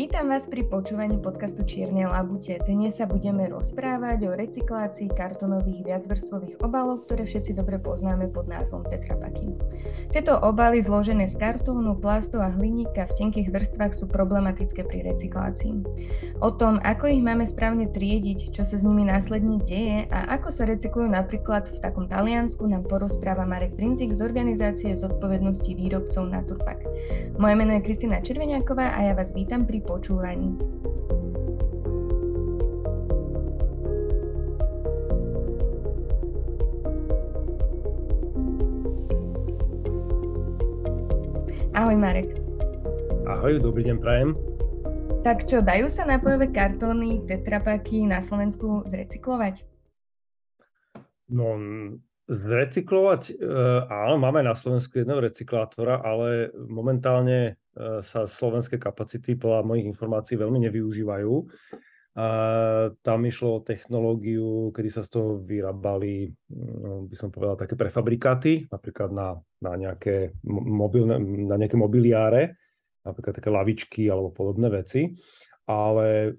[0.00, 2.56] Vítam vás pri počúvaní podcastu Čierne labute.
[2.64, 8.80] Dnes sa budeme rozprávať o recyklácii kartonových viacvrstvových obalov, ktoré všetci dobre poznáme pod názvom
[8.88, 9.52] tetrapaky.
[10.08, 15.84] Tieto obaly zložené z kartónu, plastu a hliníka v tenkých vrstvách sú problematické pri recyklácii.
[16.40, 20.48] O tom, ako ich máme správne triediť, čo sa s nimi následne deje a ako
[20.48, 26.80] sa recyklujú napríklad v takom Taliansku, nám porozpráva Marek Princik z organizácie zodpovednosti výrobcov Naturpak.
[27.36, 30.56] Moje meno je Kristina Červeniaková a ja vás vítam pri počúvaní.
[41.76, 42.32] Ahoj Marek.
[43.28, 44.49] Ahoj, dobrý deň prajem.
[45.20, 49.62] Tak čo, dajú sa nápojové kartóny, tetrapaky na Slovensku zrecyklovať?
[51.28, 51.54] No,
[52.26, 53.52] zrecyklovať, e,
[53.86, 60.34] áno, máme na Slovensku jedného recyklátora, ale momentálne E, sa slovenské kapacity podľa mojich informácií
[60.34, 61.34] veľmi nevyužívajú.
[62.18, 62.26] A
[63.06, 68.66] tam išlo o technológiu, kedy sa z toho vyrábali, no, by som povedal, také prefabrikáty,
[68.66, 72.58] napríklad na, na, nejaké, mobilné, na nejaké mobiliáre,
[73.04, 75.12] napríklad také lavičky alebo podobné veci.
[75.70, 76.34] Ale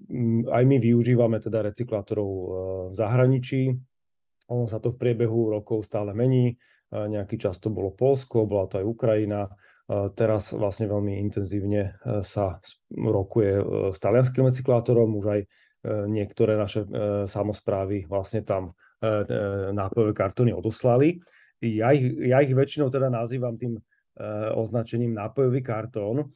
[0.52, 2.48] aj my využívame teda recyklátorov e,
[2.92, 3.62] v zahraničí.
[4.52, 6.52] Ono sa to v priebehu rokov stále mení.
[6.52, 6.56] E,
[6.92, 9.48] nejaký čas to bolo Polsko, bola to aj Ukrajina
[9.92, 12.64] Teraz vlastne veľmi intenzívne e, sa
[12.96, 15.48] rokuje e, s talianským recyklátorom, už aj e,
[16.08, 16.88] niektoré naše
[17.28, 18.78] samozprávy vlastne tam
[19.74, 21.18] nápojové kartóny odoslali.
[21.58, 23.82] Ja ich, ja ich väčšinou teda nazývam tým
[24.54, 26.30] označením nápojový kartón,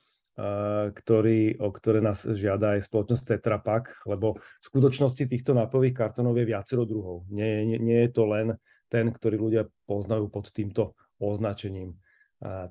[0.92, 6.36] ktorý, o ktoré nás žiada aj spoločnosť Tetra Pak, lebo v skutočnosti týchto nápojových kartónov
[6.36, 7.24] je viacero druhov.
[7.32, 8.60] Nie, nie, nie je to len
[8.92, 11.96] ten, ktorý ľudia poznajú pod týmto označením.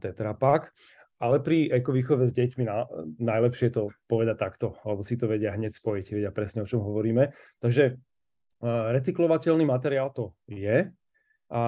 [0.05, 0.77] Tetra Pak.
[1.25, 2.85] Ale pri ekovýchove s deťmi na,
[3.17, 7.33] najlepšie to povedať takto, alebo si to vedia hneď spojiť, vedia presne o čom hovoríme.
[7.64, 7.96] Takže
[8.92, 10.92] recyklovateľný materiál to je,
[11.53, 11.65] a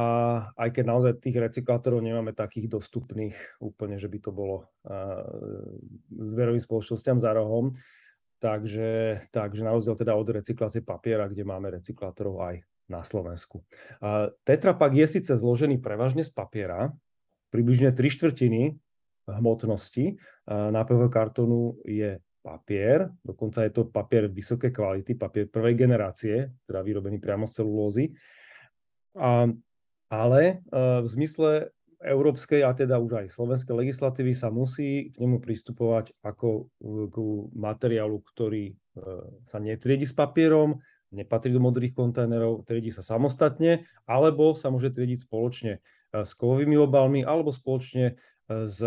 [0.56, 4.68] aj keď naozaj tých recyklátorov nemáme takých dostupných úplne, že by to bolo
[6.10, 7.76] zberovým spoločnosťam za rohom,
[8.40, 13.66] takže, takže na rozdiel teda od recyklácie papiera, kde máme recyklátorov aj na Slovensku.
[14.46, 16.94] Tetra Pak je síce zložený prevažne z papiera,
[17.52, 18.78] približne 3 štvrtiny
[19.26, 20.16] hmotnosti
[20.48, 27.18] nápojového kartónu je papier, dokonca je to papier vysokej kvality, papier prvej generácie, teda vyrobený
[27.18, 28.14] priamo z celulózy.
[29.16, 29.50] A,
[30.12, 30.54] ale e,
[31.02, 31.50] v zmysle
[32.04, 36.70] európskej a teda už aj slovenskej legislatívy sa musí k nemu pristupovať ako
[37.10, 37.16] k
[37.56, 38.74] materiálu, ktorý e,
[39.48, 40.78] sa netriedi s papierom,
[41.10, 45.80] nepatrí do modrých kontajnerov, triedi sa samostatne, alebo sa môže triediť spoločne
[46.16, 48.14] E, s kovovými obalmi alebo spoločne e,
[48.66, 48.80] s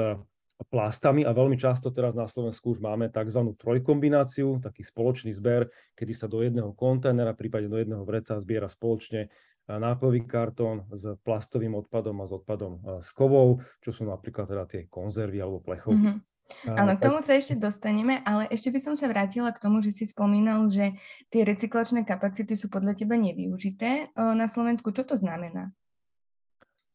[0.68, 3.56] plastami a veľmi často teraz na Slovensku už máme tzv.
[3.56, 9.26] trojkombináciu, taký spoločný zber, kedy sa do jedného kontajnera, prípadne do jedného vreca zbiera spoločne
[9.26, 9.28] e,
[9.72, 14.82] nápojový kartón s plastovým odpadom a s odpadom s kovou, čo sú napríklad teda tie
[14.92, 16.20] konzervy alebo plechovky.
[16.20, 16.28] Mm-hmm.
[16.66, 19.94] Áno, k tomu sa ešte dostaneme, ale ešte by som sa vrátila k tomu, že
[19.94, 20.98] si spomínal, že
[21.30, 24.90] tie recyklačné kapacity sú podľa teba nevyužité na Slovensku.
[24.90, 25.70] Čo to znamená?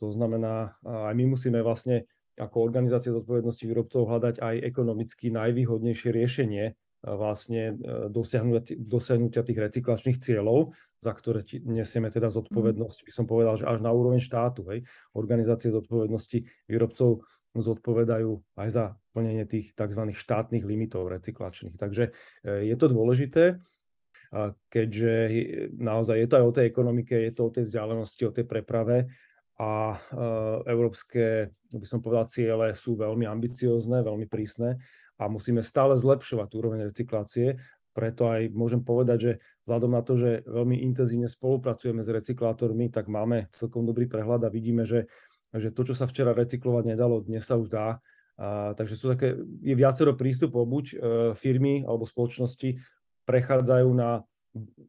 [0.03, 6.75] To znamená, aj my musíme vlastne ako organizácia zodpovednosti výrobcov hľadať aj ekonomicky najvýhodnejšie riešenie
[7.05, 10.73] vlastne e, dosiahnutia, dosiahnutia tých recyklačných cieľov,
[11.05, 12.35] za ktoré nesieme teda mhm.
[12.41, 14.65] zodpovednosť, by som povedal, že až na úroveň štátu.
[14.73, 14.89] Hej.
[15.13, 18.85] Organizácie zodpovednosti výrobcov zodpovedajú aj za
[19.15, 20.11] plnenie tých tzv.
[20.11, 21.77] štátnych limitov recyklačných.
[21.79, 22.11] Takže
[22.43, 23.63] e, je to dôležité,
[24.67, 25.15] keďže
[25.79, 29.07] naozaj je to aj o tej ekonomike, je to o tej vzdialenosti, o tej preprave
[29.55, 29.97] a e,
[30.67, 34.83] európske, by som povedal, ciele sú veľmi ambiciozne, veľmi prísne
[35.19, 37.63] a musíme stále zlepšovať úroveň recyklácie.
[37.95, 39.33] Preto aj môžem povedať, že
[39.63, 44.51] vzhľadom na to, že veľmi intenzívne spolupracujeme s recyklátormi, tak máme celkom dobrý prehľad a
[44.51, 45.07] vidíme, že,
[45.55, 48.03] že to, čo sa včera recyklovať nedalo, dnes sa už dá.
[48.35, 50.97] A, takže sú také, je viacero prístupov, buď e,
[51.39, 52.83] firmy alebo spoločnosti
[53.23, 54.27] prechádzajú na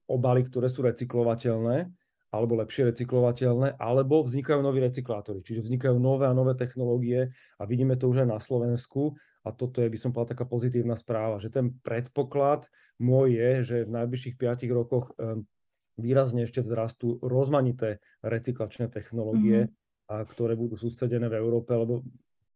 [0.10, 1.89] obaly, ktoré sú recyklovateľné,
[2.36, 7.96] alebo lepšie recyklovateľné, alebo vznikajú noví recyklátory, čiže vznikajú nové a nové technológie a vidíme
[7.96, 9.16] to už aj na Slovensku
[9.48, 12.68] a toto je, by som povedal, taká pozitívna správa, že ten predpoklad
[13.00, 15.48] môj je, že v najbližších 5 rokoch ehm,
[15.96, 20.12] výrazne ešte vzrastú rozmanité recyklačné technológie, mm-hmm.
[20.12, 22.04] a ktoré budú sústredené v Európe, lebo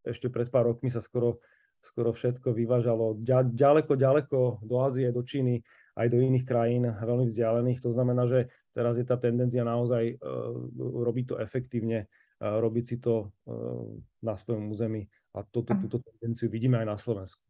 [0.03, 1.39] ešte pred pár rokmi sa skoro,
[1.79, 5.63] skoro všetko vyvážalo ďaleko, ďaleko do Ázie, do Číny,
[5.99, 7.83] aj do iných krajín veľmi vzdialených.
[7.83, 12.95] To znamená, že teraz je tá tendencia naozaj uh, robiť to efektívne, uh, robiť si
[13.01, 13.85] to uh,
[14.23, 15.05] na svojom území
[15.35, 17.41] a toto, túto tendenciu vidíme aj na Slovensku.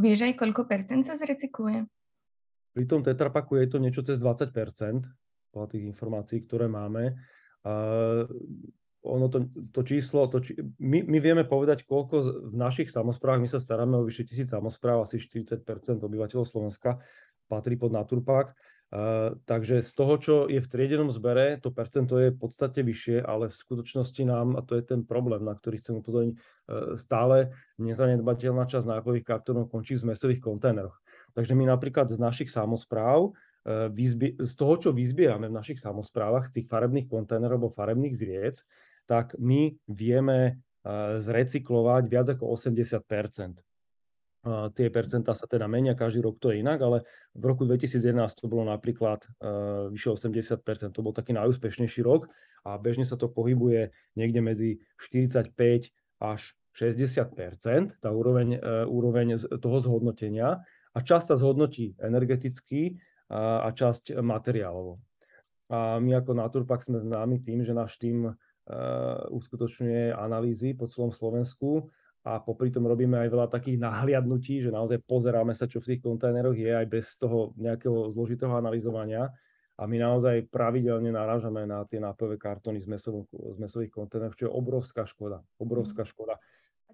[0.00, 1.84] Vieš aj, koľko percent sa zrecykluje?
[2.72, 4.48] Pri tom tetrapaku je to niečo cez 20%
[5.52, 7.12] podľa tých informácií, ktoré máme.
[7.60, 8.24] Uh,
[9.02, 13.50] ono to, to číslo, to či, my, my vieme povedať, koľko v našich samozprávach, my
[13.50, 15.66] sa staráme o vyše tisíc samozpráv, asi 40%
[15.98, 17.02] obyvateľov Slovenska
[17.50, 18.54] patrí pod Naturpak.
[19.48, 23.48] Takže z toho, čo je v triedenom zbere, to percento je v podstate vyššie, ale
[23.48, 28.68] v skutočnosti nám, a to je ten problém, na ktorý chcem upozorniť, uh, stále nezanedbateľná
[28.68, 31.00] časť nápojových kartónov končí v zmesových kontajneroch.
[31.32, 33.88] Takže my napríklad z našich samozpráv, uh,
[34.36, 38.60] z toho, čo vyzbierame v našich samozprávach, z tých farebných kontajnerov alebo farebných vriec,
[39.08, 40.60] tak my vieme
[41.22, 43.06] zrecyklovať viac ako 80
[44.42, 47.06] Tie percentá sa teda menia, každý rok to je inak, ale
[47.38, 52.26] v roku 2011 to bolo napríklad uh, vyše 80 To bol taký najúspešnejší rok
[52.66, 55.54] a bežne sa to pohybuje niekde medzi 45
[56.18, 60.66] až 60 tá úroveň, uh, úroveň toho zhodnotenia.
[60.90, 62.98] A časť sa zhodnotí energeticky
[63.30, 65.00] a, a časť materiálovo.
[65.72, 68.28] A my ako Naturpak sme známi tým, že náš tým
[69.32, 71.88] uskutočňuje analýzy po celom Slovensku
[72.22, 76.00] a popri tom robíme aj veľa takých nahliadnutí, že naozaj pozeráme sa, čo v tých
[76.06, 79.26] kontajneroch je aj bez toho nejakého zložitého analyzovania.
[79.74, 84.46] A my naozaj pravidelne narážame na tie nápojové kartóny z, mesov, z mesových kontajnerov, čo
[84.46, 85.42] je obrovská škoda.
[85.58, 86.38] Obrovská škoda.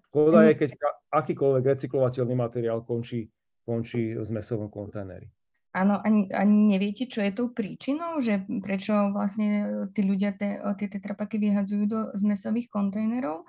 [0.09, 0.71] Škoda je, keď
[1.13, 3.29] akýkoľvek recyklovateľný materiál končí,
[3.69, 5.29] končí v mesovom kontajneri.
[5.77, 10.89] Áno, ani, ani neviete, čo je tou príčinou, že prečo vlastne tí ľudia te, tie
[10.89, 13.45] tetrapaky vyhadzujú do zmesových kontajnerov.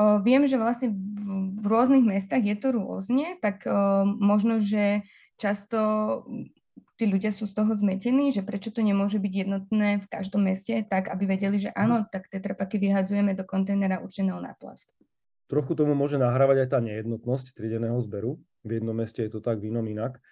[0.00, 0.94] Viem, že vlastne
[1.58, 3.68] v rôznych mestách je to rôzne, tak
[4.04, 5.04] možno, že
[5.36, 5.78] často
[6.96, 10.86] tí ľudia sú z toho zmetení, že prečo to nemôže byť jednotné v každom meste,
[10.86, 14.86] tak aby vedeli, že áno, tak tetrapaky vyhadzujeme do kontajnera určeného na plast.
[15.50, 18.40] Trochu tomu môže nahrávať aj tá nejednotnosť trideného zberu.
[18.64, 20.22] V jednom meste je to tak, v inom inak.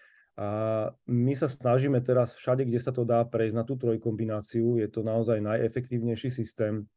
[0.40, 4.80] A my sa snažíme teraz všade, kde sa to dá prejsť na tú trojkombináciu.
[4.80, 6.88] Je to naozaj najefektívnejší systém.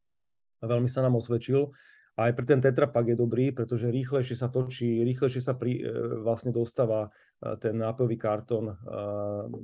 [0.64, 1.74] Veľmi sa nám osvedčil.
[2.14, 6.22] A aj pre ten tetrapak je dobrý, pretože rýchlejšie sa točí, rýchlejšie sa pri, e,
[6.22, 8.76] vlastne dostáva e, ten nápojový kartón e,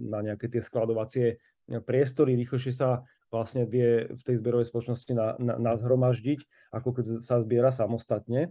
[0.10, 1.38] na nejaké tie skladovacie
[1.86, 7.38] priestory, rýchlejšie sa vlastne vie v tej zberovej spoločnosti na, na, nazhromaždiť, ako keď sa
[7.46, 8.50] zbiera samostatne.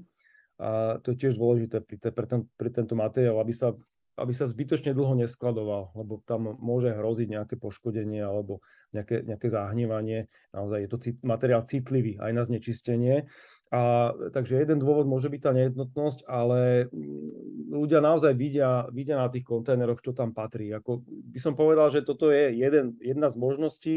[0.63, 3.75] A to je tiež dôležité pri, te, pre, ten, pri tento materiál, aby sa
[4.19, 8.61] aby sa zbytočne dlho neskladoval, lebo tam môže hroziť nejaké poškodenie alebo
[8.91, 10.27] nejaké, nejaké zahnívanie.
[10.51, 13.31] Naozaj je to cit, materiál citlivý aj na znečistenie.
[13.69, 19.29] A, takže jeden dôvod môže byť tá nejednotnosť, ale mm, ľudia naozaj vidia, vidia na
[19.29, 20.73] tých kontajneroch, čo tam patrí.
[20.73, 23.95] Ako by som povedal, že toto je jeden, jedna z možností,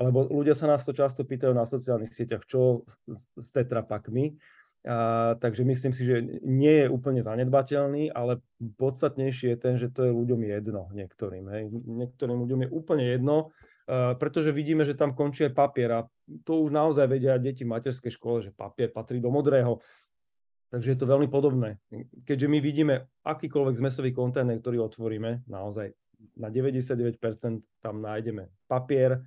[0.00, 4.40] lebo ľudia sa nás to často pýtajú na sociálnych sieťach, čo s, s tetrapakmi.
[4.88, 8.40] A, takže myslím si, že nie je úplne zanedbateľný, ale
[8.80, 11.52] podstatnejšie je ten, že to je ľuďom jedno niektorým.
[11.52, 11.62] Hej.
[11.84, 13.52] Niektorým ľuďom je úplne jedno,
[13.92, 16.06] pretože vidíme, že tam končí aj papier a
[16.46, 19.82] to už naozaj vedia deti v materskej škole, že papier patrí do modrého.
[20.72, 21.76] Takže je to veľmi podobné.
[22.24, 22.94] Keďže my vidíme
[23.28, 25.92] akýkoľvek zmesový kontajner, ktorý otvoríme, naozaj
[26.40, 27.20] na 99%
[27.84, 29.20] tam nájdeme papier,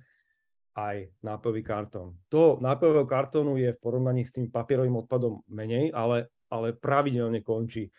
[0.76, 2.20] aj nápojový kartón.
[2.28, 7.88] Toho nápojového kartónu je v porovnaní s tým papierovým odpadom menej, ale, ale pravidelne končí.
[7.88, 7.90] E,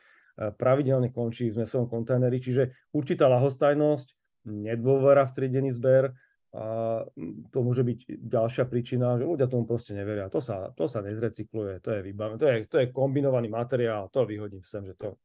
[0.54, 4.14] pravidelne končí v zmesovom kontajneri, čiže určitá lahostajnosť,
[4.46, 6.14] nedôvera v triedený zber,
[6.56, 7.04] a
[7.52, 10.32] to môže byť ďalšia príčina, že ľudia tomu proste neveria.
[10.32, 14.24] To sa, to sa nezrecykluje, to je vybavené, to je, to je kombinovaný materiál, to
[14.24, 15.20] vyhodím sem, že to,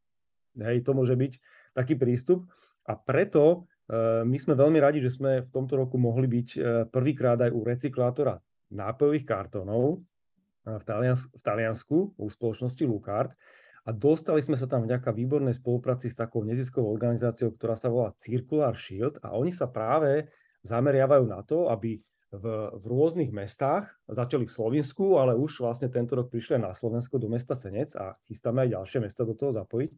[0.58, 1.32] hej, to môže byť
[1.78, 2.46] taký prístup.
[2.90, 6.60] A preto Eh, my sme veľmi radi, že sme v tomto roku mohli byť eh,
[6.88, 8.40] prvýkrát aj u recyklátora
[8.72, 13.36] nápojových kartónov eh, v, Talians- v Taliansku u spoločnosti Lukart
[13.84, 18.16] a dostali sme sa tam vďaka výbornej spolupráci s takou neziskovou organizáciou, ktorá sa volá
[18.16, 20.30] Circular Shield a oni sa práve
[20.62, 21.98] zameriavajú na to, aby
[22.32, 27.20] v, v rôznych mestách, začali v Slovensku, ale už vlastne tento rok prišli na Slovensko
[27.20, 29.90] do mesta Senec a chystáme aj ďalšie mesta do toho zapojiť.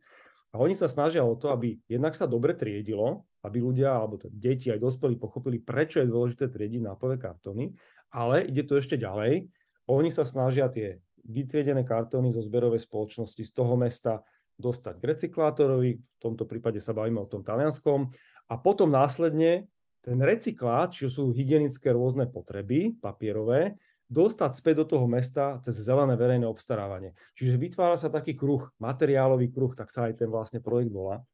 [0.55, 4.71] A oni sa snažia o to, aby jednak sa dobre triedilo, aby ľudia, alebo deti
[4.71, 7.75] aj dospelí pochopili, prečo je dôležité triediť nápové kartóny,
[8.15, 9.51] ale ide to ešte ďalej.
[9.91, 14.23] Oni sa snažia tie vytriedené kartóny zo zberovej spoločnosti z toho mesta
[14.55, 18.15] dostať k recyklátorovi, v tomto prípade sa bavíme o tom talianskom,
[18.47, 19.67] a potom následne
[20.05, 23.81] ten recyklát, čo sú hygienické rôzne potreby papierové,
[24.13, 27.17] dostať späť do toho mesta cez zelené verejné obstarávanie.
[27.41, 31.25] Čiže vytvára sa taký kruh, materiálový kruh, tak sa aj ten vlastne projekt volá.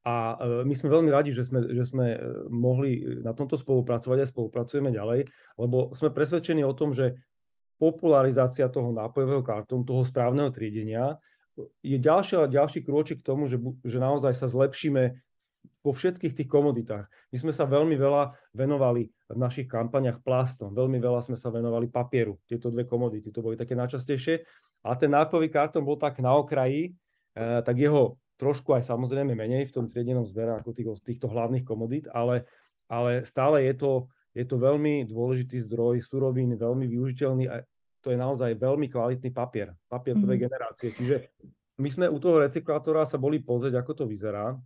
[0.00, 4.24] A e, my sme veľmi radi, že sme, že sme e, mohli na tomto spolupracovať
[4.24, 5.28] a spolupracujeme ďalej,
[5.60, 7.20] lebo sme presvedčení o tom, že
[7.76, 11.20] popularizácia toho nápojového kartónu, toho správneho triedenia,
[11.84, 15.12] je ďalší, ďalší krôčik k tomu, že, že naozaj sa zlepšíme
[15.80, 17.08] vo všetkých tých komoditách.
[17.32, 21.88] My sme sa veľmi veľa venovali v našich kampaniach plastom, veľmi veľa sme sa venovali
[21.88, 24.44] papieru, tieto dve komodity, to boli také najčastejšie.
[24.84, 26.92] A ten nápojový kartón bol tak na okraji,
[27.36, 31.64] eh, tak jeho trošku aj samozrejme menej v tom triedenom zbere ako tých, týchto hlavných
[31.64, 32.48] komodít, ale,
[32.88, 33.92] ale stále je to,
[34.32, 37.60] je to veľmi dôležitý zdroj surovín, veľmi využiteľný a
[38.00, 40.44] to je naozaj veľmi kvalitný papier, papier prvej mm.
[40.48, 40.88] generácie.
[40.96, 41.16] Čiže
[41.76, 44.56] my sme u toho recyklátora sa boli pozrieť, ako to vyzerá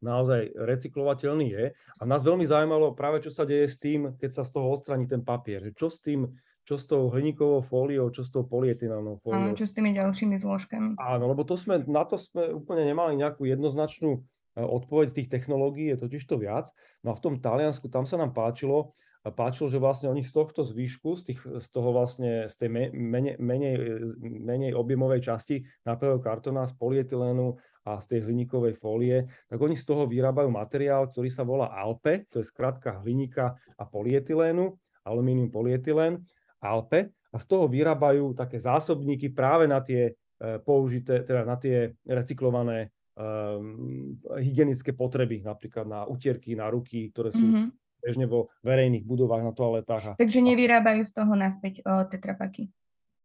[0.00, 1.64] naozaj recyklovateľný je.
[1.72, 5.08] A nás veľmi zaujímalo práve, čo sa deje s tým, keď sa z toho odstraní
[5.08, 5.72] ten papier.
[5.76, 6.28] Čo s tým,
[6.64, 9.52] čo s tou hliníkovou fóliou, čo s tou polietylenou fóliou.
[9.52, 10.96] Áno, čo s tými ďalšími zložkami.
[11.00, 14.20] Áno, lebo to sme, na to sme úplne nemali nejakú jednoznačnú e,
[14.60, 16.70] odpoveď tých technológií, je totiž to viac.
[17.02, 18.94] No a v tom Taliansku, tam sa nám páčilo,
[19.28, 23.36] páčilo, že vlastne oni z tohto zvýšku, z, tých, z toho vlastne, z tej menej,
[23.36, 23.74] menej,
[24.16, 29.84] menej objemovej časti nápojového kartóna, z polietylénu a z tej hliníkovej fólie, tak oni z
[29.84, 34.72] toho vyrábajú materiál, ktorý sa volá ALPE, to je skratka hliníka a polietylénu,
[35.04, 36.24] alumínium polyetylén,
[36.64, 40.12] ALPE, a z toho vyrábajú také zásobníky práve na tie e,
[40.60, 47.44] použité, teda na tie recyklované um, hygienické potreby, napríklad na utierky, na ruky, ktoré sú
[47.44, 50.04] mm-hmm bežne vo verejných budovách na toaletách.
[50.04, 52.72] A, Takže nevyrábajú z toho naspäť o, tetrapaky?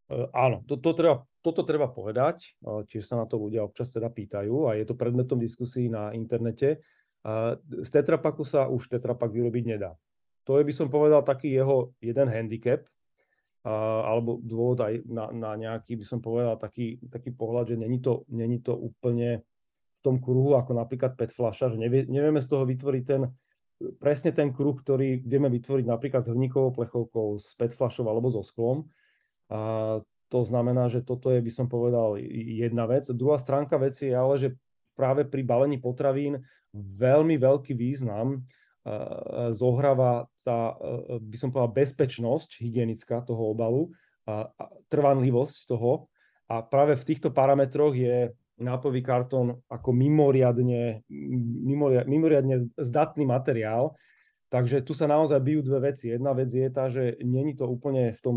[0.06, 4.10] Uh, áno, to, to treba, toto treba povedať, tiež sa na to ľudia občas teda
[4.14, 6.82] pýtajú a je to predmetom diskusí na internete.
[7.26, 9.98] Uh, z tetrapaku sa už tetrapak vyrobiť nedá.
[10.46, 12.86] To je, by som povedal, taký jeho jeden handicap,
[13.66, 17.98] uh, alebo dôvod aj na, na nejaký, by som povedal, taký, taký pohľad, že není
[17.98, 19.42] to, není to úplne
[19.98, 23.26] v tom kruhu, ako napríklad PET fľaša, že nevie, nevieme z toho vytvoriť ten
[24.00, 28.44] presne ten kruh, ktorý vieme vytvoriť napríklad s hliníkovou plechovkou, s PET flašou alebo so
[28.44, 28.88] sklom.
[29.52, 30.02] A
[30.32, 32.18] to znamená, že toto je, by som povedal,
[32.60, 33.06] jedna vec.
[33.12, 34.50] Druhá stránka veci je ale, že
[34.96, 36.42] práve pri balení potravín
[36.76, 38.44] veľmi veľký význam
[39.54, 40.78] zohráva tá,
[41.18, 43.90] by som povedal, bezpečnosť hygienická toho obalu,
[44.26, 44.50] a
[44.90, 46.10] trvanlivosť toho.
[46.50, 51.04] A práve v týchto parametroch je nápojový kartón ako mimoriadne,
[52.08, 53.96] mimoriadne zdatný materiál.
[54.48, 56.14] Takže tu sa naozaj bijú dve veci.
[56.14, 58.36] Jedna vec je tá, že není to úplne v tom,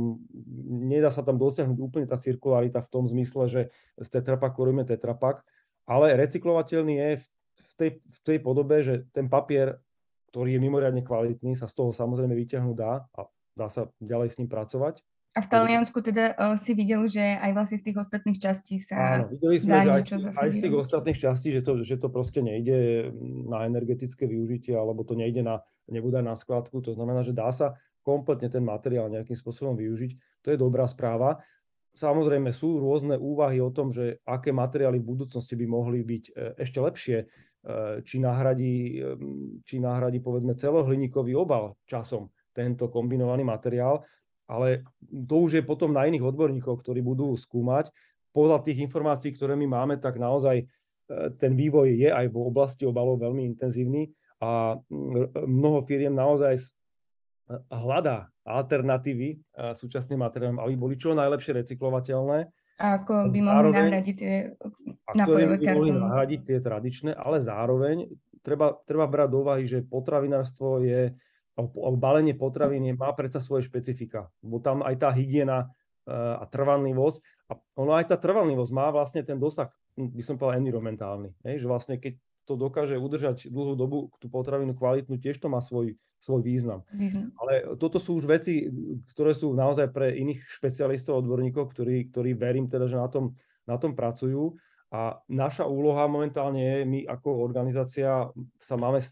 [0.66, 3.62] nedá sa tam dosiahnuť úplne tá cirkularita v tom zmysle, že
[3.94, 5.44] z tetrapaku robíme tetrapak,
[5.86, 7.10] ale recyklovateľný je
[7.58, 9.78] v tej, v tej podobe, že ten papier,
[10.32, 13.20] ktorý je mimoriadne kvalitný, sa z toho samozrejme vyťahnuť dá a
[13.54, 15.04] dá sa ďalej s ním pracovať.
[15.38, 19.22] A v Taliansku teda uh, si videl, že aj vlastne z tých ostatných častí sa
[19.22, 22.42] Áno, videli sme, že aj, aj z tých ostatných častí, že to, že to proste
[22.42, 23.06] nejde
[23.46, 27.78] na energetické využitie, alebo to nejde na, nebude na skladku, to znamená, že dá sa
[28.02, 30.42] kompletne ten materiál nejakým spôsobom využiť.
[30.42, 31.38] To je dobrá správa.
[31.94, 36.32] Samozrejme sú rôzne úvahy o tom, že aké materiály v budúcnosti by mohli byť e,
[36.66, 37.26] ešte lepšie, e,
[38.02, 39.02] či nahradí,
[39.62, 44.02] či nahradí povedzme celohliníkový obal časom tento kombinovaný materiál
[44.48, 47.92] ale to už je potom na iných odborníkov, ktorí budú skúmať.
[48.32, 50.66] Podľa tých informácií, ktoré my máme, tak naozaj e,
[51.36, 54.08] ten vývoj je aj v oblasti obalov veľmi intenzívny
[54.40, 54.80] a
[55.44, 56.64] mnoho firiem naozaj e,
[57.68, 59.36] hľadá alternatívy e,
[59.76, 62.38] súčasným materiálom, aby boli čo najlepšie recyklovateľné.
[62.78, 64.34] A ako by mohli zároveň, nahradiť tie
[65.12, 68.06] nápojové by mohli nahradiť tie tradičné, ale zároveň
[68.40, 71.12] treba, treba brať do úvahy, že potravinárstvo je
[71.98, 75.66] balenie potravín má predsa svoje špecifika, bo tam aj tá hygiena
[76.06, 77.18] e, a trvanlivosť,
[77.50, 81.66] a ono aj tá trvanlivosť má vlastne ten dosah, by som povedal, environmentálny, hej, že
[81.66, 82.14] vlastne keď
[82.48, 86.80] to dokáže udržať dlhú dobu tú potravinu kvalitnú, tiež to má svoj, svoj význam.
[86.96, 87.28] význam.
[87.36, 88.72] Ale toto sú už veci,
[89.12, 93.36] ktoré sú naozaj pre iných špecialistov, odborníkov, ktorí, ktorí verím teda, že na tom,
[93.68, 94.56] na tom pracujú.
[94.88, 99.04] A naša úloha momentálne je, my ako organizácia sa máme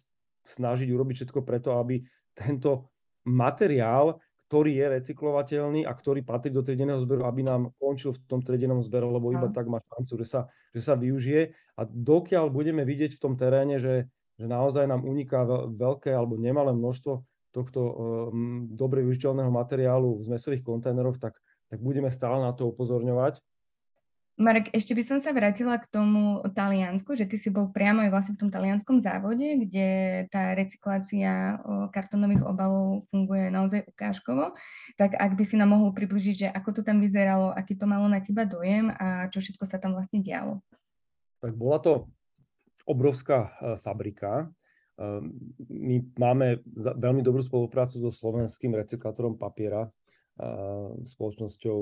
[0.48, 2.00] snažiť urobiť všetko preto, aby
[2.36, 2.92] tento
[3.24, 8.40] materiál, ktorý je recyklovateľný a ktorý patrí do triedeného zberu, aby nám končil v tom
[8.44, 10.40] triedenom zberu, lebo iba tak má šancu, že sa,
[10.70, 11.50] že sa využije.
[11.74, 14.06] A dokiaľ budeme vidieť v tom teréne, že,
[14.38, 20.62] že naozaj nám uniká veľké alebo nemalé množstvo tohto um, dobre využiteľného materiálu v zmesových
[20.62, 21.40] kontajneroch, tak,
[21.72, 23.40] tak budeme stále na to upozorňovať.
[24.36, 28.12] Marek, ešte by som sa vrátila k tomu Taliansku, že ty si bol priamo aj
[28.12, 29.88] vlastne v tom talianskom závode, kde
[30.28, 31.56] tá recyklácia
[31.88, 34.52] kartonových obalov funguje naozaj ukážkovo.
[35.00, 38.12] Tak ak by si nám mohol približiť, že ako to tam vyzeralo, aký to malo
[38.12, 40.60] na teba dojem a čo všetko sa tam vlastne dialo.
[41.40, 41.92] Tak bola to
[42.84, 44.52] obrovská e, fabrika.
[45.00, 45.24] E,
[45.64, 49.88] my máme veľmi dobrú spoluprácu so slovenským recyklátorom papiera,
[51.04, 51.78] spoločnosťou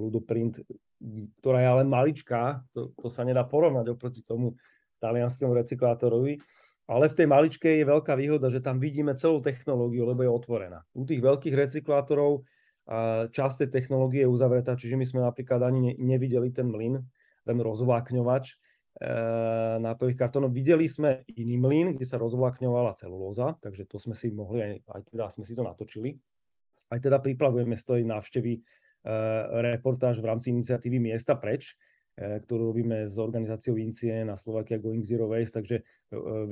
[0.00, 0.64] Ludoprint,
[1.44, 4.56] ktorá je ale maličká, to, to sa nedá porovnať oproti tomu
[5.04, 6.40] talianskému recyklátorovi,
[6.88, 10.82] ale v tej maličkej je veľká výhoda, že tam vidíme celú technológiu, lebo je otvorená.
[10.96, 12.48] U tých veľkých recyklátorov
[13.30, 16.98] časť tej technológie je uzavretá, čiže my sme napríklad ani nevideli ten mlyn,
[17.46, 18.54] ten rozvlákňovač e,
[19.78, 20.50] nápojových kartónov.
[20.50, 25.02] Videli sme iný mlyn, kde sa rozvlákňovala celulóza, takže to sme si mohli, aj, aj
[25.14, 26.18] teda sme si to natočili.
[26.92, 28.60] Aj teda pripravujeme z tej návštevy e,
[29.72, 31.72] reportáž v rámci iniciatívy Miesta preč,
[32.20, 35.80] e, ktorú robíme s organizáciou Incien a Slovakia Going Zero Waste, takže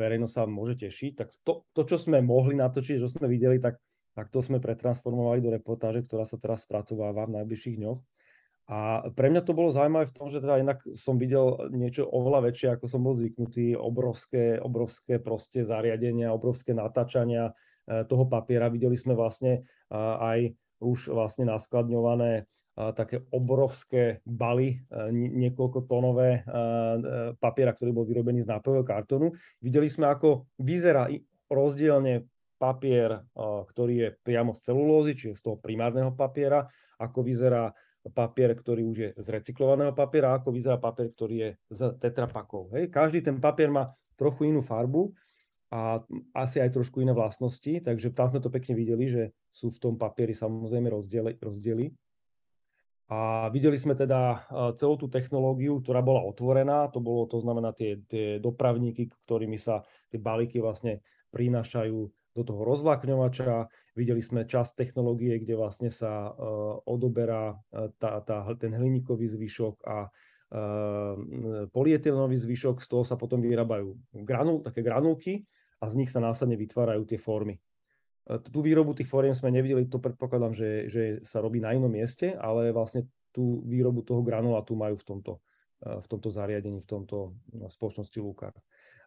[0.01, 1.13] verejnosť sa môže tešiť.
[1.21, 3.77] Tak to, to, čo sme mohli natočiť, čo sme videli, tak
[4.15, 8.01] tak to sme pretransformovali do reportáže, ktorá sa teraz spracováva v najbližších dňoch.
[8.71, 12.53] A pre mňa to bolo zaujímavé v tom, že teda inak som videl niečo oveľa
[12.53, 17.53] väčšie, ako som bol zvyknutý, obrovské, obrovské proste zariadenia, obrovské natáčania e,
[18.07, 18.71] toho papiera.
[18.71, 22.47] Videli sme vlastne aj už vlastne naskladňované
[22.97, 26.43] také obrovské baly, e, niekoľko tónové e,
[27.37, 29.29] papiera, ktorý bol vyrobený z nápojového kartónu.
[29.61, 31.11] Videli sme, ako vyzerá
[31.51, 32.25] rozdielne
[32.61, 36.69] papier, ktorý je priamo z celulózy, čiže z toho primárneho papiera,
[37.01, 37.73] ako vyzerá
[38.13, 42.77] papier, ktorý už je z recyklovaného papiera, ako vyzerá papier, ktorý je z tetrapakov.
[42.77, 42.93] Hej.
[42.93, 45.09] Každý ten papier má trochu inú farbu
[45.71, 46.03] a
[46.35, 49.23] asi aj trošku iné vlastnosti, takže tam sme to pekne videli, že
[49.55, 51.39] sú v tom papieri samozrejme rozdiely.
[51.39, 51.95] rozdiely.
[53.11, 54.47] A videli sme teda
[54.79, 59.83] celú tú technológiu, ktorá bola otvorená, to bolo, to znamená tie, tie dopravníky, ktorými sa
[60.11, 61.03] tie balíky vlastne
[61.35, 63.67] prinášajú do toho rozvlakňovača.
[63.99, 69.75] Videli sme časť technológie, kde vlastne sa uh, odoberá uh, tá, tá, ten hliníkový zvyšok
[69.83, 71.15] a uh,
[71.75, 75.51] polietylenový zvyšok, z toho sa potom vyrábajú granul, také granulky
[75.81, 77.57] a z nich sa následne vytvárajú tie formy.
[78.29, 82.37] Tú výrobu tých fóriem sme nevideli, to predpokladám, že, že sa robí na inom mieste,
[82.39, 85.33] ale vlastne tú výrobu toho granulátu majú v tomto,
[85.81, 87.35] v tomto zariadení, v tomto
[87.73, 88.55] spoločnosti Lukar.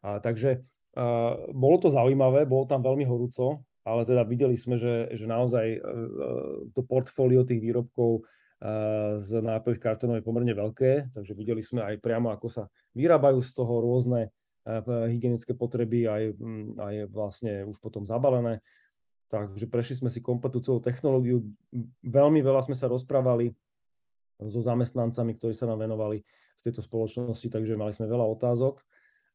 [0.04, 5.10] A, takže Uh, bolo to zaujímavé, bolo tam veľmi horúco, ale teda videli sme, že,
[5.18, 5.82] že naozaj
[6.70, 8.22] to portfólio tých výrobkov
[9.18, 13.52] z nápojových kartónov je pomerne veľké, takže videli sme aj priamo, ako sa vyrábajú z
[13.58, 14.30] toho rôzne
[15.12, 16.24] hygienické potreby, aj,
[16.80, 18.64] aj vlastne už potom zabalené.
[19.28, 21.44] Takže prešli sme si kompletnú celú technológiu.
[22.06, 23.52] Veľmi veľa sme sa rozprávali
[24.40, 26.24] so zamestnancami, ktorí sa nám venovali
[26.60, 28.80] z tejto spoločnosti, takže mali sme veľa otázok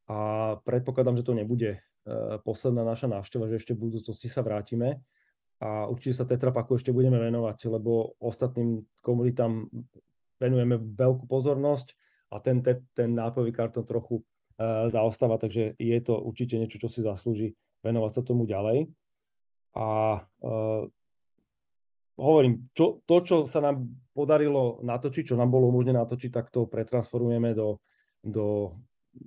[0.09, 0.17] a
[0.65, 1.79] predpokladám, že to nebude e,
[2.41, 5.03] posledná naša návšteva, že ešte v budúcnosti sa vrátime
[5.59, 9.67] a určite sa Tetrapaku ešte budeme venovať, lebo ostatným komunitám
[10.39, 11.93] venujeme veľkú pozornosť
[12.31, 14.23] a ten, ten, nápojový kartón trochu
[14.91, 18.91] zaostáva, takže je to určite niečo, čo si zaslúži venovať sa tomu ďalej.
[19.79, 20.83] A uh,
[22.19, 26.67] hovorím, čo, to, čo sa nám podarilo natočiť, čo nám bolo umožnené natočiť, tak to
[26.67, 27.79] pretransformujeme do,
[28.19, 28.75] do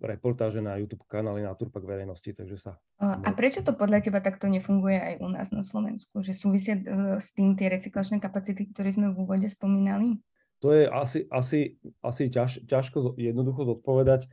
[0.04, 2.76] reportáže na YouTube kanály Naturpak verejnosti, takže sa...
[3.00, 6.22] A prečo to podľa teba takto nefunguje aj u nás na Slovensku?
[6.22, 6.84] Že súvisia e,
[7.18, 10.22] s tým tie recyklačné kapacity, ktoré sme v úvode spomínali?
[10.62, 14.30] To je asi, asi, asi ťaž, ťažko jednoducho zodpovedať.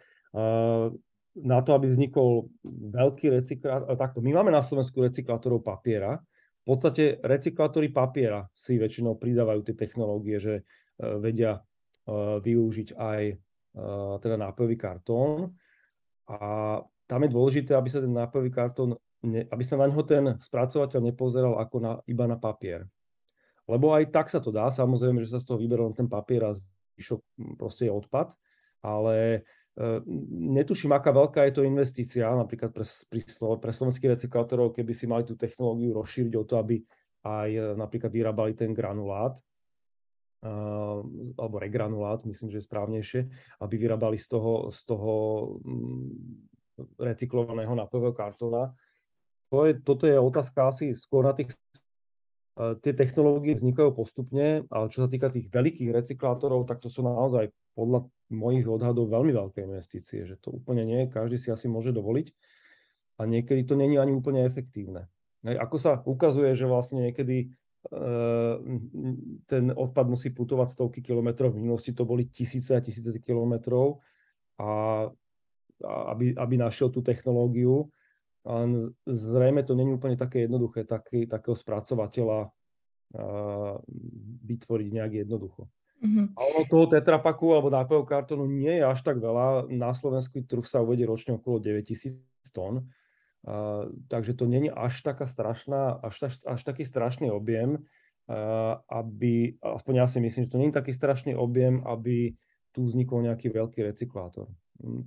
[1.39, 6.19] Na to, aby vznikol veľký recyklátor, takto, my máme na Slovensku recyklátorov papiera,
[6.59, 10.63] v podstate recyklátory papiera si väčšinou pridávajú tie technológie, že e,
[11.17, 11.61] vedia e,
[12.45, 13.21] využiť aj
[13.69, 15.53] Eh, teda nápojový kartón.
[16.25, 16.37] A
[17.05, 21.61] tam je dôležité, aby sa ten nápojový kartón, aby sa na ňo ten spracovateľ nepozeral
[21.61, 22.89] ako na, iba na papier.
[23.69, 26.57] Lebo aj tak sa to dá, samozrejme, že sa z toho vyberá ten papier a
[26.57, 27.21] zvyšok
[27.61, 28.33] proste je odpad,
[28.81, 29.39] ale e,
[30.29, 35.39] netuším, aká veľká je to investícia, napríklad pre, pre, slovenských recyklátorov, keby si mali tú
[35.39, 36.83] technológiu rozšíriť o to, aby
[37.23, 39.39] aj eh, napríklad vyrábali ten granulát,
[41.35, 43.21] alebo regranulát, myslím, že je správnejšie,
[43.59, 45.13] aby vyrábali z toho, z toho
[45.59, 46.07] mm,
[46.95, 48.71] recyklovaného nápojového kartóna.
[49.51, 51.51] To je, toto je otázka asi skôr na tých
[52.59, 57.55] tie technológie vznikajú postupne, ale čo sa týka tých veľkých recyklátorov, tak to sú naozaj
[57.71, 62.27] podľa mojich odhadov veľmi veľké investície, že to úplne nie, každý si asi môže dovoliť
[63.19, 65.07] a niekedy to není ani úplne efektívne.
[65.47, 67.55] Ako sa ukazuje, že vlastne niekedy
[69.47, 71.55] ten odpad musí putovať stovky kilometrov.
[71.55, 74.03] V minulosti to boli tisíce a tisíce kilometrov
[74.59, 75.07] a,
[75.79, 77.87] a aby, aby našiel tú technológiu.
[78.47, 78.63] A
[79.03, 82.51] zrejme to není úplne také jednoduché, taký, takého spracovateľa
[84.45, 85.67] vytvoriť nejak jednoducho.
[85.99, 86.25] Mm-hmm.
[86.31, 89.67] A ono toho tetrapaku alebo nápojov kartónu nie je až tak veľa.
[89.67, 92.23] Na slovenský trh sa uvedie ročne okolo 9000
[92.55, 92.87] tón
[94.07, 97.87] takže to není až taká strašná, až, tak, až taký strašný objem.
[98.89, 102.37] aby, aspoň ja si myslím, že to je taký strašný objem, aby
[102.69, 104.53] tu vznikol nejaký veľký recyklátor.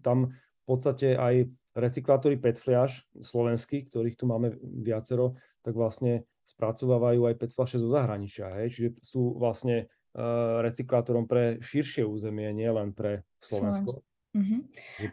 [0.02, 7.28] Tam v podstate aj recyklátory PET fľaš slovenský, ktorých tu máme viacero, tak vlastne spracovávajú
[7.32, 8.50] aj PET fľaše zo zahraničia.
[8.60, 8.66] Hej?
[8.76, 14.04] Čiže sú vlastne uh, recyklátorom pre širšie územie, nie len pre Slovensko.
[14.32, 14.60] Uh-huh.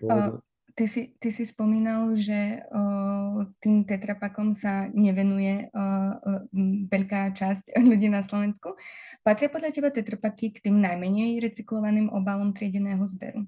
[0.03, 0.39] Uh,
[0.75, 6.43] ty, si, ty si spomínal, že uh, tým tetrapakom sa nevenuje uh, uh,
[6.87, 8.75] veľká časť ľudí na Slovensku.
[9.23, 13.43] Patria podľa teba tetrapaky k tým najmenej recyklovaným obalom triedeného zberu?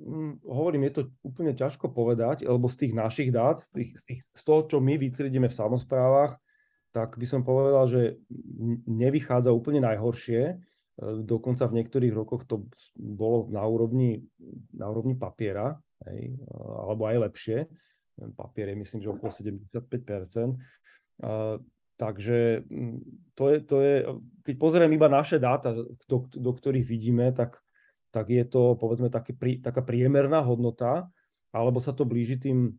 [0.00, 4.04] Mm, hovorím, je to úplne ťažko povedať, lebo z tých našich dát, z, tých, z,
[4.08, 6.40] tých, z toho, čo my vytriedíme v samozprávach,
[6.90, 8.16] tak by som povedal, že
[8.88, 10.40] nevychádza úplne najhoršie.
[10.42, 10.54] E,
[11.20, 12.64] dokonca v niektorých rokoch to
[12.96, 14.24] bolo na úrovni,
[14.72, 15.76] na úrovni papiera,
[16.08, 17.58] hej, alebo aj lepšie.
[18.36, 20.56] Papier je myslím, že okolo 75%.
[21.20, 21.60] Uh,
[22.00, 23.00] takže mm,
[23.36, 23.94] to je, to je,
[24.44, 25.76] keď pozriem iba naše dáta,
[26.08, 27.60] do, do ktorých vidíme, tak
[28.10, 31.06] tak je to povedzme také, taká priemerná hodnota,
[31.50, 32.74] alebo sa to blíži tým,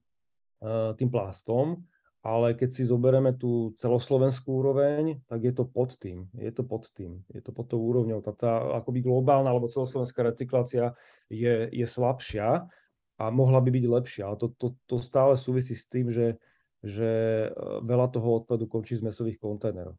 [0.64, 1.84] eh, tým plastom,
[2.22, 6.30] ale keď si zoberieme tú celoslovenskú úroveň, tak je to pod tým.
[6.38, 7.26] Je to pod tým.
[7.34, 8.22] Je to pod tou úrovňou.
[8.22, 10.94] Tá, tá akoby globálna alebo celoslovenská recyklácia
[11.34, 12.70] je, je slabšia
[13.18, 14.24] a mohla by byť lepšia.
[14.30, 16.38] Ale to, to, to stále súvisí s tým, že,
[16.86, 17.10] že
[17.50, 19.98] eh, veľa toho odpadu končí z mesových kontajnerov.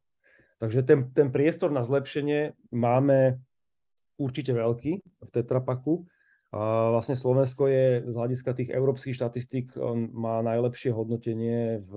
[0.62, 3.42] Takže ten, ten priestor na zlepšenie máme
[4.22, 6.06] určite veľký v Tetrapaku.
[6.52, 9.72] A vlastne Slovensko je z hľadiska tých európskych štatistík
[10.12, 11.92] má najlepšie hodnotenie v,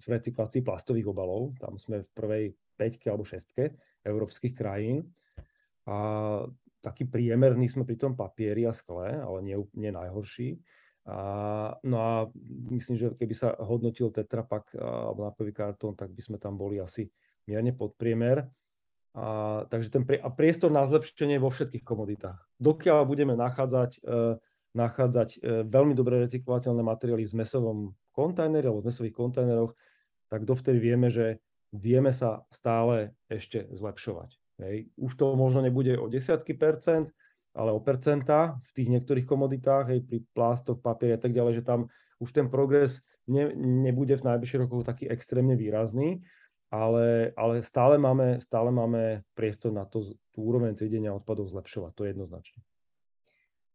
[0.00, 1.52] v recyklácii plastových obalov.
[1.60, 2.44] Tam sme v prvej
[2.80, 5.04] 5 alebo 6 európskych krajín.
[5.84, 5.96] A
[6.80, 10.56] taký priemerný sme pri tom papieri a skle, ale nie, nie najhorší.
[11.08, 11.18] A,
[11.84, 12.12] no a
[12.72, 17.08] myslím, že keby sa hodnotil Tetrapak alebo nápojový kartón, tak by sme tam boli asi
[17.48, 18.44] mierne pod priemer.
[19.16, 22.38] A, takže ten prie, a priestor na zlepšenie vo všetkých komoditách.
[22.60, 24.36] Dokiaľ budeme nachádzať, e,
[24.76, 27.78] nachádzať e, veľmi dobre recyklovateľné materiály v zmesovom
[28.12, 29.72] kontajneri alebo v zmesových kontajneroch,
[30.28, 31.40] tak dovtedy vieme, že
[31.72, 34.36] vieme sa stále ešte zlepšovať.
[34.58, 34.90] Hej.
[34.98, 37.08] Už to možno nebude o desiatky percent,
[37.54, 41.66] ale o percenta v tých niektorých komoditách, hej, pri plástoch, papieri a tak ďalej, že
[41.66, 46.22] tam už ten progres ne, nebude v najbližších rokoch taký extrémne výrazný,
[46.68, 52.04] ale, ale stále, máme, stále máme priestor na to, tú úroveň triedenia odpadov zlepšovať, to
[52.04, 52.60] je jednoznačne.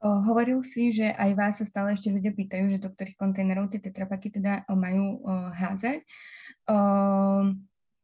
[0.04, 3.80] Hovoril si, že aj vás sa stále ešte ľudia pýtajú, že do ktorých kontajnerov tie
[3.80, 5.24] tetrapaky teda majú
[5.56, 6.04] hádzať.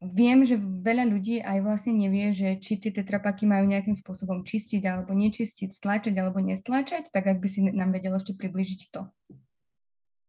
[0.00, 4.80] Viem, že veľa ľudí aj vlastne nevie, že či tie tetrapaky majú nejakým spôsobom čistiť
[4.88, 9.04] alebo nečistiť, stláčať alebo nestláčať, tak ak by si nám vedel ešte približiť to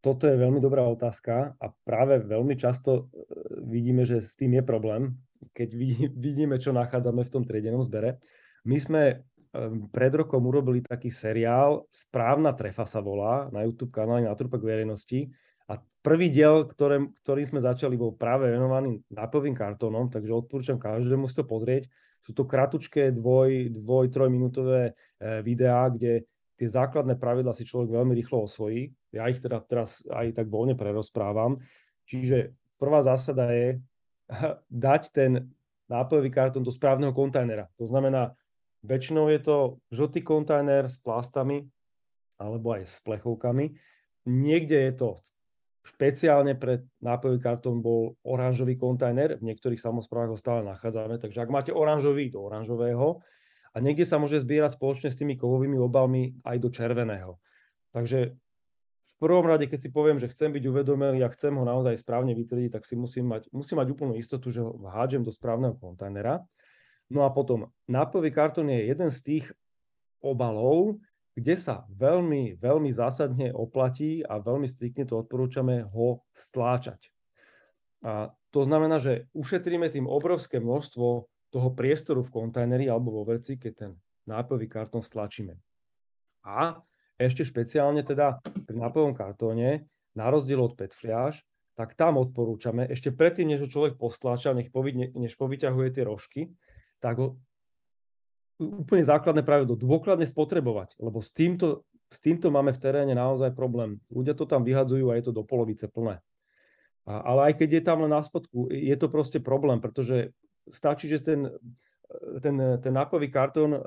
[0.01, 3.29] toto je veľmi dobrá otázka a práve veľmi často e,
[3.69, 5.15] vidíme, že s tým je problém,
[5.53, 5.69] keď
[6.25, 8.17] vidíme, čo nachádzame v tom triedenom zbere.
[8.65, 9.25] My sme
[9.91, 15.27] pred rokom urobili taký seriál Správna trefa sa volá na YouTube kanáli na trupek verejnosti
[15.67, 21.27] a prvý diel, ktoré, ktorý sme začali, bol práve venovaný nápovým kartónom, takže odporúčam každému
[21.27, 21.91] si to pozrieť.
[22.23, 24.93] Sú to kratučké dvoj, dvoj trojminútové e,
[25.43, 26.30] videá, kde
[26.61, 28.93] tie základné pravidla si človek veľmi rýchlo osvojí.
[29.09, 31.57] Ja ich teda teraz aj tak voľne prerozprávam.
[32.05, 33.81] Čiže prvá zásada je
[34.69, 35.49] dať ten
[35.89, 37.65] nápojový kartón do správneho kontajnera.
[37.81, 38.37] To znamená,
[38.85, 39.57] väčšinou je to
[39.89, 41.65] žltý kontajner s plastami
[42.37, 43.73] alebo aj s plechovkami.
[44.29, 45.09] Niekde je to
[45.81, 51.49] špeciálne pre nápojový kartón bol oranžový kontajner, v niektorých samozprávach ho stále nachádzame, takže ak
[51.49, 53.17] máte oranžový, do oranžového,
[53.71, 57.39] a niekde sa môže zbierať spoločne s tými kovovými obalmi aj do červeného.
[57.95, 58.35] Takže
[59.01, 62.33] v prvom rade, keď si poviem, že chcem byť uvedomelý a chcem ho naozaj správne
[62.33, 66.41] vytriediť, tak si musím mať, musím mať úplnú istotu, že ho hádžem do správneho kontajnera.
[67.11, 69.45] No a potom nápojový kartón je jeden z tých
[70.23, 70.97] obalov,
[71.35, 77.07] kde sa veľmi, veľmi zásadne oplatí a veľmi striktne to odporúčame ho stláčať.
[78.03, 83.59] A to znamená, že ušetríme tým obrovské množstvo toho priestoru v kontajneri alebo vo veci,
[83.59, 83.91] keď ten
[84.25, 85.59] nápojový kartón stlačíme.
[86.47, 86.79] A
[87.19, 89.85] ešte špeciálne teda pri nápojovom kartóne,
[90.17, 91.43] na rozdiel od PET fliaž,
[91.75, 96.41] tak tam odporúčame, ešte predtým, než ho človek postláča, nech povy, než povyťahuje tie rožky,
[96.99, 97.27] tak ho
[98.59, 103.97] úplne základné pravidlo, dôkladne spotrebovať, lebo s týmto, s týmto máme v teréne naozaj problém.
[104.11, 106.21] Ľudia to tam vyhadzujú a je to do polovice plné.
[107.07, 110.35] A, ale aj keď je tam len na spodku, je to proste problém, pretože
[110.69, 111.49] stačí, že ten,
[112.43, 113.81] ten, ten nápojový kartón uh,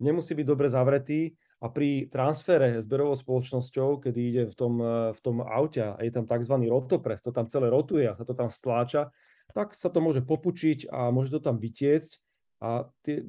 [0.00, 5.12] nemusí byť dobre zavretý a pri transfere s berovou spoločnosťou, kedy ide v tom, uh,
[5.12, 6.54] v tom aute a je tam tzv.
[6.66, 9.12] rotopres, to tam celé rotuje a sa to tam stláča,
[9.52, 12.16] tak sa to môže popučiť a môže to tam vytiecť.
[12.60, 13.24] A, tie,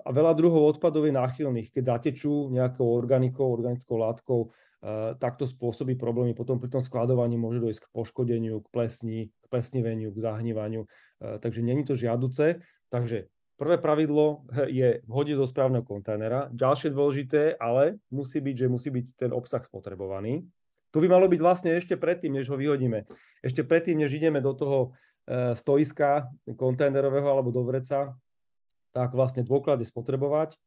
[0.00, 1.76] a veľa druhov odpadov je náchylných.
[1.76, 6.36] Keď zatečú nejakou organikou, organickou látkou, uh, tak to spôsobí problémy.
[6.36, 9.20] Potom pri tom skladovaní môže dojsť k poškodeniu, k plesni,
[9.52, 10.88] plesniveniu, k zahnívaniu.
[10.88, 12.64] Uh, takže není to žiaduce.
[12.88, 13.28] Takže
[13.62, 16.50] Prvé pravidlo je vhodiť do správneho kontajnera.
[16.50, 20.42] Ďalšie dôležité, ale musí byť, že musí byť ten obsah spotrebovaný.
[20.90, 23.06] Tu by malo byť vlastne ešte predtým, než ho vyhodíme.
[23.38, 24.78] Ešte predtým, než ideme do toho
[25.30, 26.26] e, stoiska
[26.58, 28.18] kontajnerového alebo do vreca,
[28.90, 30.58] tak vlastne dôkladne spotrebovať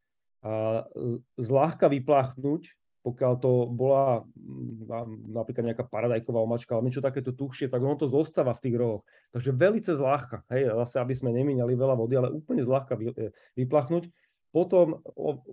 [0.45, 0.87] a
[1.35, 2.61] zľahka vypláchnuť
[3.05, 8.09] pokiaľ to bola mm, napríklad nejaká paradajková omačka alebo niečo takéto tuchšie, tak ono to
[8.09, 9.05] zostáva v tých rohoch.
[9.29, 14.09] Takže veľmi zľahka, hej, zase aby sme nemínali veľa vody, ale úplne zľahka e, vyplachnúť.
[14.49, 15.05] Potom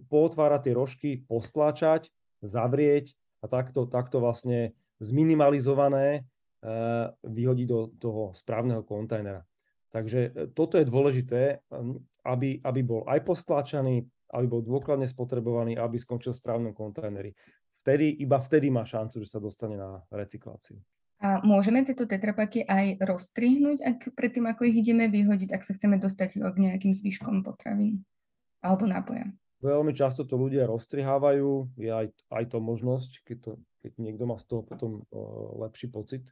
[0.08, 2.08] pootvárať tie rožky, postláčať,
[2.40, 3.12] zavrieť
[3.44, 4.72] a takto, takto vlastne
[5.04, 6.20] zminimalizované e,
[7.20, 9.44] vyhodiť do toho správneho kontajnera.
[9.92, 11.60] Takže e, toto je dôležité,
[12.24, 17.36] aby, aby bol aj postláčaný, aby bol dôkladne spotrebovaný, aby skončil v správnom kontajneri.
[17.84, 20.78] Vtedy, iba vtedy má šancu, že sa dostane na recykláciu.
[21.22, 26.02] A môžeme tieto tetrapaky aj rozstrihnúť ak, predtým, ako ich ideme vyhodiť, ak sa chceme
[26.02, 28.02] dostať k nejakým zvyškom potravín
[28.58, 29.30] alebo nápoja?
[29.62, 33.50] Veľmi často to ľudia rozstrihávajú, je aj, aj to možnosť, keď, to,
[33.86, 36.26] keď niekto má z toho potom uh, lepší pocit.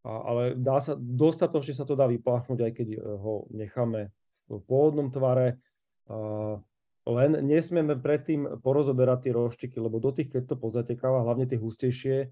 [0.00, 4.08] A, ale dá sa, dostatočne sa to dá vypláchnuť, aj keď ho necháme
[4.48, 5.60] v pôvodnom tvare.
[6.08, 6.60] Uh,
[7.04, 12.16] len nesmieme predtým porozoberať tie roštiky, lebo do tých, keď to pozatekáva, hlavne tie hustejšie
[12.24, 12.26] e,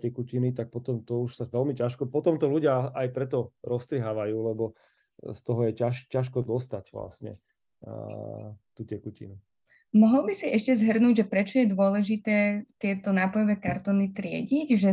[0.00, 4.72] tekutiny, tak potom to už sa veľmi ťažko, potom to ľudia aj preto roztrihávajú, lebo
[5.20, 7.38] z toho je ťaž, ťažko dostať vlastne e,
[8.72, 9.36] tú tekutinu.
[9.90, 14.78] Mohol by si ešte zhrnúť, že prečo je dôležité tieto nápojové kartóny triediť?
[14.78, 14.90] Že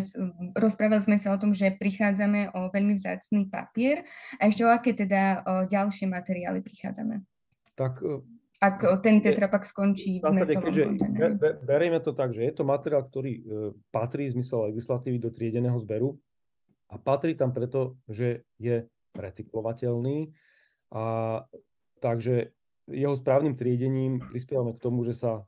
[0.57, 4.09] rozprávali sme sa o tom, že prichádzame o veľmi vzácný papier
[4.41, 7.21] a ešte o aké teda o ďalšie materiály prichádzame?
[7.77, 8.25] Tak e,
[8.57, 11.37] ak ten tetrapak skončí v zmesovom kontajneri.
[11.37, 13.41] Be, berieme to tak, že je to materiál, ktorý e,
[13.93, 16.17] patrí v zmysle legislatívy do triedeného zberu
[16.89, 20.33] a patrí tam preto, že je recyklovateľný
[20.89, 21.05] a
[22.01, 22.49] takže
[22.89, 25.43] jeho správnym triedením prispievame k tomu, že sa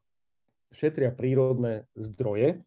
[0.69, 2.61] šetria prírodné zdroje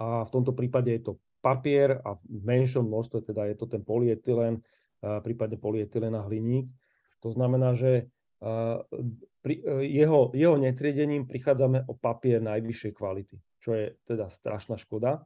[0.00, 1.12] a v tomto prípade je to
[1.44, 4.64] papier a v menšom množstve teda je to ten polyetylen,
[4.98, 6.72] prípadne polyetylen a hliník.
[7.20, 8.08] To znamená, že
[9.44, 15.24] pri e, jeho, jeho netriedením prichádzame o papier najvyššej kvality, čo je teda strašná škoda.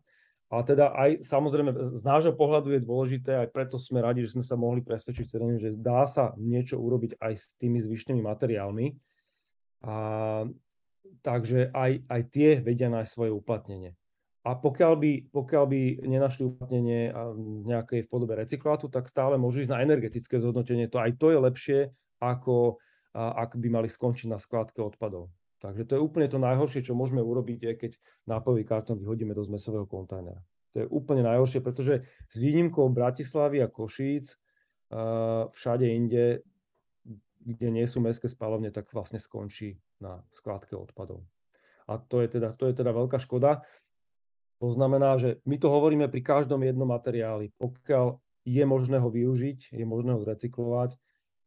[0.49, 4.41] A teda aj samozrejme z nášho pohľadu je dôležité, aj preto sme radi, že sme
[4.41, 5.29] sa mohli presvedčiť,
[5.61, 8.97] že dá sa niečo urobiť aj s tými zvyšnými materiálmi.
[9.85, 10.49] A,
[11.21, 13.93] takže aj, aj tie vedia nájsť svoje uplatnenie.
[14.49, 19.61] A pokiaľ by, pokiaľ by nenašli uplatnenie v nejakej v podobe recyklátu, tak stále môžu
[19.61, 20.89] ísť na energetické zhodnotenie.
[20.89, 21.81] To aj to je lepšie,
[22.25, 22.81] ako
[23.17, 25.33] ak by mali skončiť na skladke odpadov.
[25.59, 27.93] Takže to je úplne to najhoršie, čo môžeme urobiť, je keď
[28.31, 30.39] nápojový kartón vyhodíme do zmesového kontajnera.
[30.77, 34.39] To je úplne najhoršie, pretože s výnimkou Bratislavy a Košíc
[35.51, 36.47] všade inde,
[37.43, 41.27] kde nie sú mestské spalovne, tak vlastne skončí na skladke odpadov.
[41.89, 43.65] A to je teda, to je teda veľká škoda.
[44.61, 47.51] To znamená, že my to hovoríme pri každom jednom materiáli.
[47.59, 50.95] Pokiaľ je možné ho využiť, je možné ho zrecyklovať,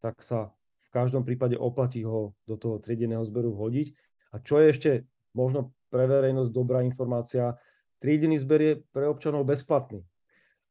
[0.01, 0.51] tak sa
[0.91, 3.87] každom prípade oplatí ho do toho triedeného zberu vhodiť.
[4.35, 4.91] A čo je ešte
[5.31, 7.55] možno pre verejnosť dobrá informácia,
[7.99, 10.03] triedený zber je pre občanov bezplatný.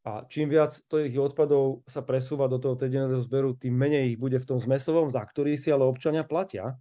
[0.01, 4.41] A čím viac tých odpadov sa presúva do toho triedeného zberu, tým menej ich bude
[4.41, 6.81] v tom zmesovom, za ktorý si ale občania platia.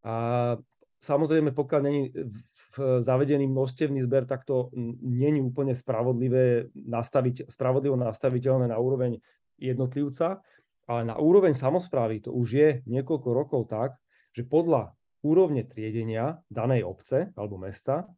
[0.00, 0.56] A
[1.04, 4.72] samozrejme, pokiaľ není v zavedený množstevný zber, tak to
[5.04, 9.20] není úplne spravodlivé nastaviť, spravodlivo nastaviteľné na úroveň
[9.60, 10.40] jednotlivca
[10.88, 14.00] ale na úroveň samozprávy to už je niekoľko rokov tak,
[14.32, 18.08] že podľa úrovne triedenia danej obce alebo mesta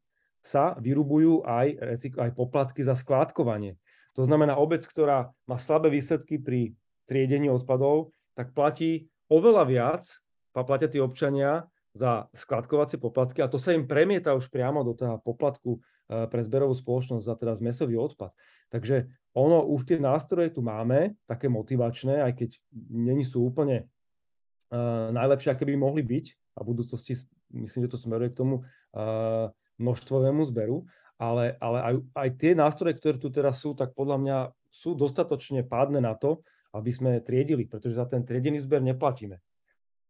[0.41, 3.77] sa vyrubujú aj, aj poplatky za skládkovanie.
[4.17, 6.73] To znamená, obec, ktorá má slabé výsledky pri
[7.05, 10.03] triedení odpadov, tak platí oveľa viac,
[10.55, 15.19] platia tí občania za skladkovacie poplatky a to sa im premieta už priamo do toho
[15.19, 18.31] poplatku eh, pre zberovú spoločnosť za teda zmesový odpad.
[18.71, 22.51] Takže ono už tie nástroje tu máme, také motivačné, aj keď
[22.91, 23.87] není sú úplne
[24.75, 27.15] uh, najlepšie, aké by mohli byť a v budúcnosti
[27.55, 30.87] myslím, že to smeruje k tomu uh, množstvovému zberu,
[31.21, 34.39] ale, ale aj, aj tie nástroje, ktoré tu teraz sú, tak podľa mňa
[34.71, 39.43] sú dostatočne pádne na to, aby sme triedili, pretože za ten triedený zber neplatíme.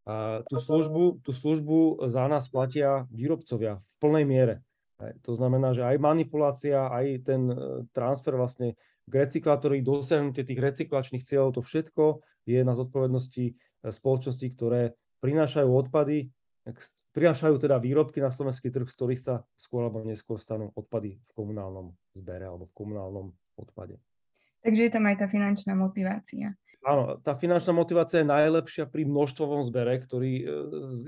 [0.05, 4.57] A tú službu, tú službu za nás platia výrobcovia v plnej miere.
[5.25, 7.57] To znamená, že aj manipulácia, aj ten e,
[7.97, 8.77] transfer vlastne
[9.13, 13.53] recyklátori, dosiahnutie tých recyklačných cieľov, to všetko je na zodpovednosti e,
[13.91, 16.33] spoločností, ktoré prinášajú odpady,
[17.13, 21.31] prinášajú teda výrobky na slovenský trh, z ktorých sa skôr alebo neskôr stanú odpady v
[21.35, 23.27] komunálnom zbere alebo v komunálnom
[23.59, 24.01] odpade.
[24.61, 26.53] Takže je tam aj tá finančná motivácia.
[26.85, 30.45] Áno, tá finančná motivácia je najlepšia pri množstvovom zbere, ktorý e,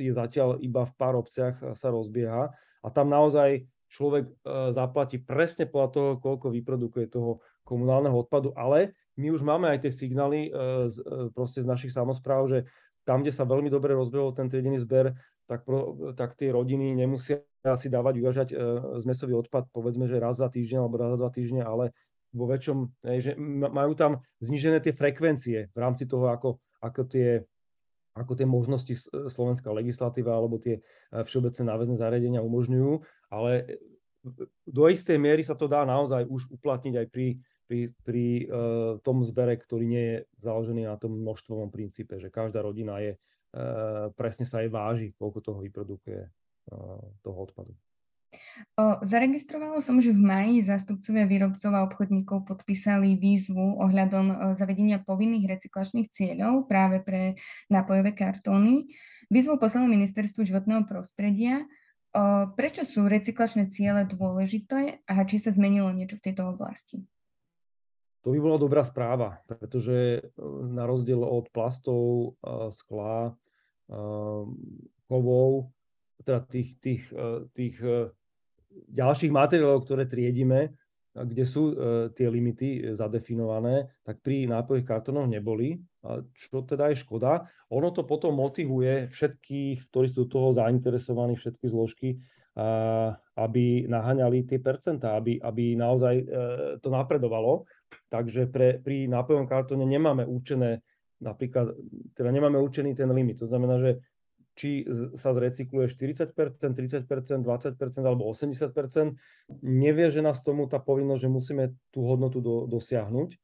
[0.01, 4.25] je zatiaľ iba v pár obciach sa rozbieha a tam naozaj človek
[4.73, 9.93] zaplatí presne podľa toho, koľko vyprodukuje toho komunálneho odpadu, ale my už máme aj tie
[9.93, 10.51] signály e,
[10.89, 10.97] z,
[11.37, 12.59] proste z našich samozpráv, že
[13.03, 15.13] tam, kde sa veľmi dobre rozbehol ten triedený zber,
[15.51, 17.43] tak, pro, tak tie rodiny nemusia
[17.77, 18.57] si dávať uvažať e,
[19.03, 21.95] zmesový odpad, povedzme, že raz za týždeň alebo raz za dva týždne, ale
[22.33, 22.79] vo väčšom,
[23.21, 27.45] že majú tam znižené tie frekvencie v rámci toho, ako, ako tie
[28.13, 30.81] ako tie možnosti slovenská legislatíva alebo tie e,
[31.25, 33.01] všeobecné náväzné zariadenia umožňujú,
[33.33, 33.65] ale e,
[34.69, 39.23] do istej miery sa to dá naozaj už uplatniť aj pri, pri, pri uh, tom
[39.27, 44.45] zbere, ktorý nie je založený na tom množstvovom princípe, že každá rodina je, uh, presne
[44.45, 47.73] sa aj váži, koľko toho vyprodukuje uh, toho odpadu.
[48.81, 55.53] O, zaregistrovalo som, že v maji zástupcovia výrobcov a obchodníkov podpísali výzvu ohľadom zavedenia povinných
[55.53, 57.37] recyklačných cieľov práve pre
[57.69, 58.89] nápojové kartóny.
[59.29, 61.69] Výzvu poslalo Ministerstvu životného prostredia.
[62.17, 67.05] O, prečo sú recyklačné ciele dôležité a či sa zmenilo niečo v tejto oblasti?
[68.23, 70.23] To by bola dobrá správa, pretože
[70.71, 72.39] na rozdiel od plastov,
[72.71, 73.35] skla,
[75.11, 75.75] kovov,
[76.23, 77.03] teda tých, tých,
[77.51, 77.77] tých
[78.73, 80.79] ďalších materiálov, ktoré triedime,
[81.13, 81.75] kde sú e,
[82.17, 85.77] tie limity e, zadefinované, tak pri nápojových kartónoch neboli,
[86.33, 87.47] čo teda je škoda.
[87.69, 92.19] Ono to potom motivuje všetkých, ktorí sú toho zainteresovaní, všetky zložky,
[93.39, 96.25] aby naháňali tie percentá, aby, aby naozaj e,
[96.81, 97.69] to napredovalo.
[98.09, 100.85] Takže pre, pri nápojovom kartóne nemáme určené
[101.23, 101.79] napríklad,
[102.19, 103.39] teda nemáme určený ten limit.
[103.41, 104.03] To znamená, že
[104.53, 104.85] či
[105.17, 109.17] sa zrecykluje 40%, 30%, 20% alebo 80%,
[109.65, 113.41] neviaže nás tomu tá povinnosť, že musíme tú hodnotu do, dosiahnuť.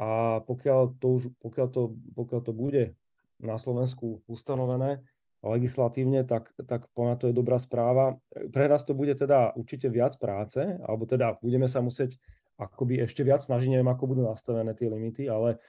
[0.00, 1.82] A pokiaľ to, už, pokiaľ, to,
[2.16, 2.96] pokiaľ to bude
[3.40, 5.04] na Slovensku ustanovené
[5.44, 8.16] legislatívne, tak, tak na to je dobrá správa.
[8.32, 12.16] Pre nás to bude teda určite viac práce, alebo teda budeme sa musieť
[12.56, 15.60] akoby ešte viac snažiť, neviem, ako budú nastavené tie limity, ale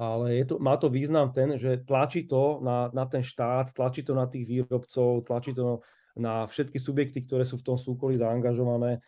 [0.00, 4.00] ale je to, má to význam ten, že tlačí to na, na ten štát, tlačí
[4.00, 5.84] to na tých výrobcov, tlačí to
[6.16, 9.04] na všetky subjekty, ktoré sú v tom súkolí zaangažované,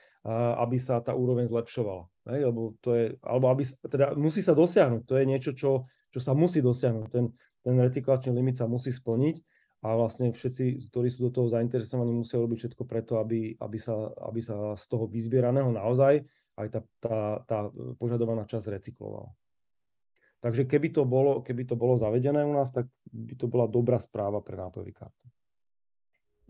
[0.61, 2.05] aby sa tá úroveň zlepšovala.
[2.29, 6.37] Lebo to je, alebo aby, teda musí sa dosiahnuť, to je niečo, čo, čo sa
[6.37, 7.09] musí dosiahnuť.
[7.09, 7.33] Ten,
[7.65, 9.41] ten recyklačný limit sa musí splniť
[9.83, 14.13] a vlastne všetci, ktorí sú do toho zainteresovaní, musia robiť všetko preto, aby, aby, sa,
[14.29, 16.23] aby sa z toho vyzbieraného naozaj
[16.57, 17.59] aj tá, tá, tá
[17.97, 19.33] požadovaná časť recyklovala.
[20.43, 24.03] Takže keby to, bolo, keby to bolo zavedené u nás, tak by to bola dobrá
[24.03, 25.25] správa pre nápojový kartu.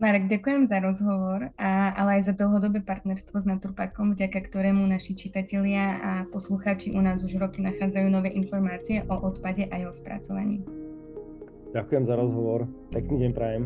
[0.01, 5.13] Marek, ďakujem za rozhovor, a, ale aj za dlhodobé partnerstvo s Naturpakom, vďaka ktorému naši
[5.13, 10.65] čitatelia a poslucháči u nás už roky nachádzajú nové informácie o odpade a jeho spracovaní.
[11.77, 12.65] Ďakujem za rozhovor.
[12.89, 13.63] Pekný deň prajem.